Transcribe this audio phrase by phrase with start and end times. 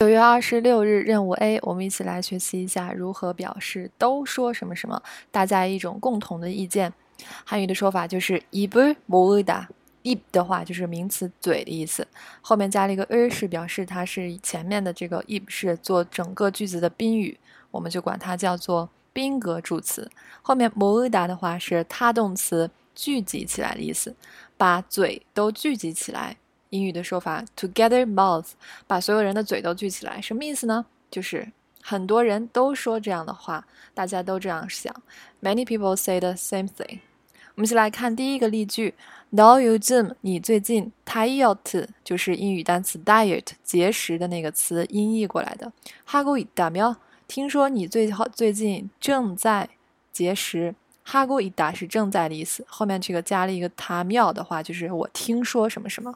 [0.00, 6.92] 九月二十六日，任务 A，我们一起来学习一下如何表示都说什么什么，大家一种共同的意见。
[7.44, 12.06] 汉语的说法就是입을모으다，입的话就是名词嘴的意思，
[12.40, 17.36] 后面加了一个 er，是表示它是前面的这个 입是做整个句子的宾语，
[17.72, 20.08] 我们就管它叫做宾格助词。
[20.42, 24.14] 后面모으다的话是他动词聚集起来的意思，
[24.56, 26.36] 把嘴都聚集起来。
[26.70, 28.50] 英语的说法，together mouth，
[28.86, 30.84] 把所有人的嘴都聚起来，什么意思呢？
[31.10, 31.50] 就是
[31.82, 34.94] 很多人都说这样的话，大家都这样想。
[35.40, 37.00] Many people say the same thing。
[37.54, 38.94] 我们先来看第一个例句
[39.30, 45.72] ：“Now you Jim，你最近 diet 就是英语单词 diet 节食的那个词音译过来的。
[46.04, 46.94] 哈古伊达喵，
[47.26, 49.68] 听说你最好最近正在
[50.12, 50.74] 节食。
[51.02, 56.14] 哈古伊达是正在的意思，后面这个加了一个他妙的话，就是我听说什么什么。